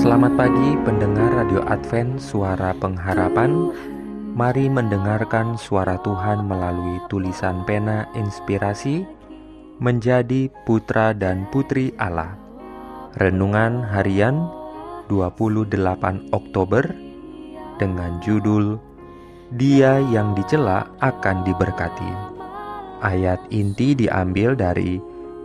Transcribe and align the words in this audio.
Selamat 0.00 0.32
pagi 0.32 0.80
pendengar 0.80 1.44
Radio 1.44 1.60
Advent 1.68 2.24
Suara 2.24 2.72
Pengharapan. 2.72 3.68
Mari 4.32 4.72
mendengarkan 4.72 5.60
suara 5.60 6.00
Tuhan 6.00 6.48
melalui 6.48 7.04
tulisan 7.12 7.68
pena 7.68 8.08
inspirasi 8.16 9.04
Menjadi 9.76 10.48
putra 10.64 11.12
dan 11.12 11.44
putri 11.52 11.92
Allah. 12.00 12.32
Renungan 13.20 13.84
harian 13.92 14.48
28 15.12 15.68
Oktober 16.32 16.80
Dengan 17.76 18.24
judul 18.24 18.80
Dia 19.52 20.00
yang 20.00 20.32
dicela 20.32 20.88
akan 21.04 21.44
diberkati. 21.44 22.12
Ayat 23.04 23.44
inti 23.52 23.92
diambil 23.92 24.56
dari 24.56 24.96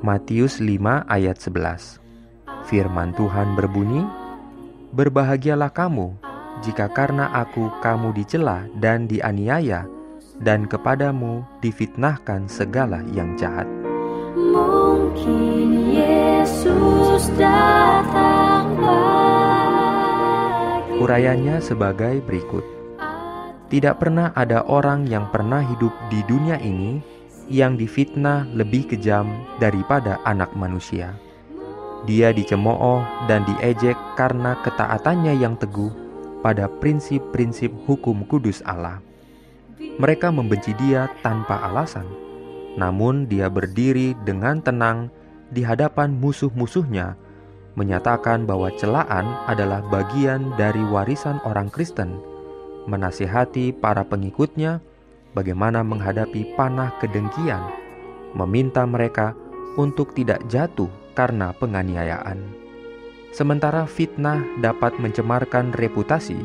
Matius 0.00 0.56
5 0.56 1.04
ayat 1.04 1.36
11 1.36 2.00
Firman 2.64 3.12
Tuhan 3.12 3.52
berbunyi, 3.52 4.27
Berbahagialah 4.88 5.68
kamu 5.68 6.16
jika 6.64 6.88
karena 6.88 7.28
aku 7.36 7.68
kamu 7.84 8.16
dicela 8.16 8.64
dan 8.80 9.04
dianiaya 9.04 9.84
dan 10.40 10.64
kepadamu 10.64 11.44
difitnahkan 11.60 12.48
segala 12.48 13.04
yang 13.12 13.36
jahat. 13.36 13.68
Mungkin 14.32 15.92
Yesus 15.92 17.28
datang 17.36 18.80
pagi 18.80 20.08
Urayanya 21.04 21.60
sebagai 21.60 22.24
berikut. 22.24 22.64
Tidak 23.68 24.00
pernah 24.00 24.32
ada 24.32 24.64
orang 24.64 25.04
yang 25.04 25.28
pernah 25.28 25.60
hidup 25.60 25.92
di 26.08 26.24
dunia 26.24 26.56
ini 26.64 27.04
yang 27.52 27.76
difitnah 27.76 28.48
lebih 28.56 28.88
kejam 28.88 29.28
daripada 29.60 30.16
anak 30.24 30.48
manusia. 30.56 31.12
Dia 32.06 32.30
dicemooh 32.30 33.02
dan 33.26 33.42
diejek 33.42 33.98
karena 34.14 34.54
ketaatannya 34.62 35.34
yang 35.34 35.58
teguh 35.58 35.90
pada 36.44 36.70
prinsip-prinsip 36.78 37.74
hukum 37.88 38.22
kudus 38.30 38.62
Allah. 38.62 39.02
Mereka 39.78 40.30
membenci 40.30 40.74
dia 40.78 41.10
tanpa 41.26 41.58
alasan, 41.66 42.06
namun 42.78 43.26
dia 43.26 43.50
berdiri 43.50 44.14
dengan 44.22 44.62
tenang 44.62 45.10
di 45.50 45.66
hadapan 45.66 46.14
musuh-musuhnya, 46.14 47.18
menyatakan 47.74 48.46
bahwa 48.46 48.70
celaan 48.78 49.26
adalah 49.50 49.82
bagian 49.90 50.54
dari 50.54 50.82
warisan 50.86 51.42
orang 51.42 51.70
Kristen, 51.70 52.18
menasihati 52.86 53.74
para 53.74 54.06
pengikutnya 54.06 54.78
bagaimana 55.34 55.82
menghadapi 55.82 56.54
panah 56.54 56.94
kedengkian, 57.02 57.62
meminta 58.34 58.86
mereka 58.86 59.34
untuk 59.78 60.14
tidak 60.14 60.42
jatuh 60.50 60.90
karena 61.18 61.50
penganiayaan. 61.58 62.38
Sementara 63.34 63.90
fitnah 63.90 64.38
dapat 64.62 64.94
mencemarkan 65.02 65.74
reputasi, 65.74 66.38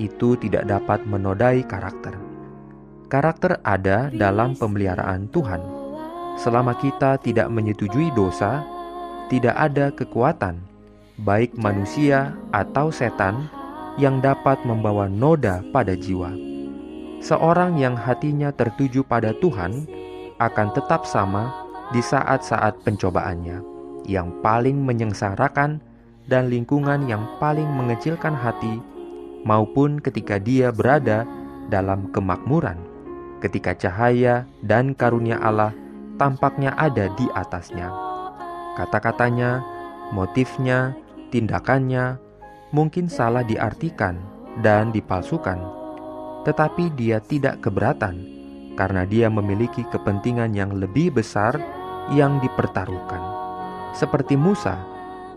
itu 0.00 0.40
tidak 0.40 0.64
dapat 0.64 1.04
menodai 1.04 1.60
karakter. 1.68 2.16
Karakter 3.12 3.60
ada 3.60 4.08
dalam 4.08 4.56
pemeliharaan 4.56 5.28
Tuhan. 5.28 5.60
Selama 6.40 6.72
kita 6.80 7.20
tidak 7.20 7.52
menyetujui 7.52 8.08
dosa, 8.16 8.64
tidak 9.28 9.52
ada 9.60 9.92
kekuatan, 9.92 10.56
baik 11.20 11.52
manusia 11.60 12.32
atau 12.56 12.88
setan, 12.88 13.52
yang 14.00 14.24
dapat 14.24 14.56
membawa 14.64 15.10
noda 15.10 15.60
pada 15.76 15.92
jiwa. 15.92 16.32
Seorang 17.20 17.76
yang 17.76 17.92
hatinya 17.92 18.48
tertuju 18.48 19.04
pada 19.04 19.36
Tuhan 19.36 19.84
akan 20.40 20.68
tetap 20.72 21.04
sama 21.04 21.52
di 21.92 22.00
saat-saat 22.00 22.80
pencobaannya, 22.86 23.69
yang 24.06 24.32
paling 24.40 24.78
menyengsarakan 24.80 25.80
dan 26.30 26.46
lingkungan 26.46 27.10
yang 27.10 27.26
paling 27.42 27.66
mengecilkan 27.66 28.32
hati, 28.36 28.78
maupun 29.42 29.98
ketika 29.98 30.38
dia 30.38 30.70
berada 30.70 31.26
dalam 31.72 32.10
kemakmuran, 32.12 32.78
ketika 33.40 33.72
cahaya 33.74 34.44
dan 34.62 34.92
karunia 34.92 35.40
Allah 35.40 35.72
tampaknya 36.20 36.76
ada 36.76 37.08
di 37.16 37.26
atasnya. 37.32 37.88
Kata-katanya, 38.76 39.64
motifnya, 40.12 40.94
tindakannya 41.32 42.20
mungkin 42.70 43.08
salah 43.08 43.42
diartikan 43.42 44.20
dan 44.60 44.92
dipalsukan, 44.92 45.58
tetapi 46.44 46.92
dia 46.94 47.18
tidak 47.24 47.64
keberatan 47.64 48.22
karena 48.78 49.02
dia 49.04 49.26
memiliki 49.32 49.82
kepentingan 49.88 50.54
yang 50.54 50.76
lebih 50.76 51.12
besar 51.16 51.58
yang 52.14 52.38
dipertaruhkan. 52.40 53.29
Seperti 53.90 54.38
Musa, 54.38 54.78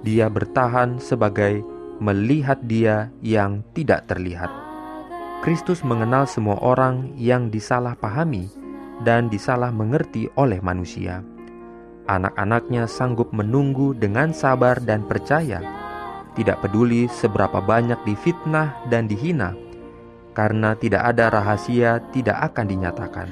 dia 0.00 0.30
bertahan 0.32 0.96
sebagai 1.02 1.60
melihat 1.98 2.58
dia 2.64 3.10
yang 3.20 3.66
tidak 3.74 4.06
terlihat. 4.06 4.48
Kristus 5.42 5.86
mengenal 5.86 6.26
semua 6.26 6.58
orang 6.58 7.14
yang 7.14 7.50
disalahpahami 7.50 8.50
dan 9.06 9.30
disalah 9.30 9.70
mengerti 9.70 10.26
oleh 10.34 10.58
manusia. 10.58 11.22
Anak-anaknya 12.08 12.88
sanggup 12.88 13.30
menunggu 13.36 13.92
dengan 13.92 14.32
sabar 14.32 14.80
dan 14.80 15.04
percaya, 15.04 15.60
tidak 16.34 16.64
peduli 16.64 17.06
seberapa 17.06 17.60
banyak 17.60 18.00
difitnah 18.08 18.88
dan 18.88 19.06
dihina, 19.06 19.52
karena 20.32 20.72
tidak 20.74 21.04
ada 21.04 21.30
rahasia 21.30 22.00
tidak 22.16 22.38
akan 22.50 22.66
dinyatakan, 22.66 23.28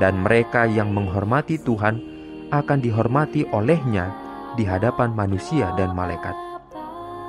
dan 0.00 0.24
mereka 0.24 0.64
yang 0.64 0.90
menghormati 0.90 1.60
Tuhan 1.60 2.00
akan 2.48 2.78
dihormati 2.80 3.44
olehnya 3.52 4.27
di 4.58 4.66
hadapan 4.66 5.14
manusia 5.14 5.70
dan 5.78 5.94
malaikat. 5.94 6.34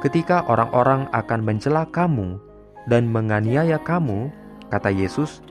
Ketika 0.01 0.49
orang-orang 0.49 1.05
akan 1.13 1.45
mencela 1.45 1.85
kamu 1.85 2.41
dan 2.89 3.05
menganiaya 3.05 3.77
kamu, 3.77 4.33
kata 4.73 4.89
Yesus, 4.89 5.45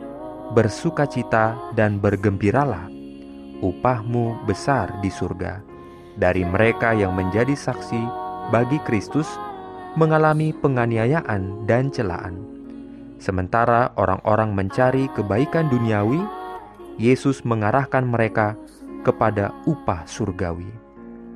bersukacita 0.59 1.55
dan 1.79 2.03
bergembiralah. 2.03 2.91
Upahmu 3.63 4.47
besar 4.47 4.99
di 4.99 5.11
surga. 5.11 5.63
Dari 6.19 6.43
mereka 6.43 6.95
yang 6.99 7.15
menjadi 7.15 7.55
saksi 7.55 8.03
bagi 8.51 8.83
Kristus 8.83 9.29
mengalami 9.95 10.51
penganiayaan 10.55 11.67
dan 11.67 11.91
celaan. 11.95 12.43
Sementara 13.19 13.91
orang-orang 13.99 14.55
mencari 14.55 15.11
kebaikan 15.11 15.67
duniawi, 15.67 16.23
Yesus 16.99 17.43
mengarahkan 17.43 18.07
mereka 18.07 18.55
kepada 19.03 19.51
upah 19.67 20.07
surgawi. 20.07 20.88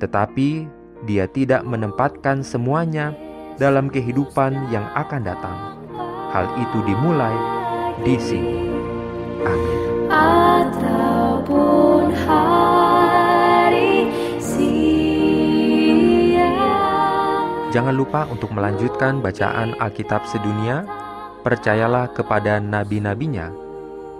Tetapi 0.03 0.67
dia 1.07 1.31
tidak 1.31 1.63
menempatkan 1.63 2.43
semuanya 2.43 3.15
dalam 3.55 3.87
kehidupan 3.87 4.67
yang 4.67 4.83
akan 4.99 5.23
datang. 5.23 5.79
Hal 6.35 6.51
itu 6.59 6.83
dimulai 6.83 7.31
di 8.03 8.19
sini. 8.19 8.55
Amin. 9.43 9.83
ataupun 10.13 12.13
hari 12.27 14.11
siang 14.39 14.91
Jangan 17.71 17.95
lupa 17.95 18.27
untuk 18.27 18.51
melanjutkan 18.51 19.23
bacaan 19.23 19.71
Alkitab 19.79 20.27
sedunia. 20.27 20.83
Percayalah 21.43 22.15
kepada 22.15 22.63
nabi-nabinya 22.63 23.51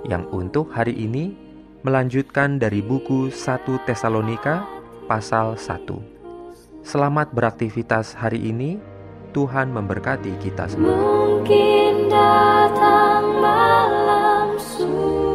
yang 0.03 0.27
untuk 0.35 0.67
hari 0.75 0.91
ini 0.91 1.31
melanjutkan 1.87 2.59
dari 2.59 2.83
buku 2.83 3.31
1 3.31 3.63
Tesalonika 3.87 4.67
pasal 5.13 5.53
1. 5.61 6.81
Selamat 6.81 7.29
beraktivitas 7.29 8.17
hari 8.17 8.49
ini. 8.49 8.81
Tuhan 9.29 9.69
memberkati 9.69 10.41
kita 10.41 10.65
semua. 10.65 10.89
Mungkin 10.89 12.09
datang 12.09 13.37
malam 13.37 14.57
sunyi 14.57 15.32